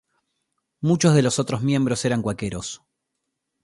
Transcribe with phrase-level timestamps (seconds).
[0.79, 2.81] Muchos de los otros miembros eran cuáqueros.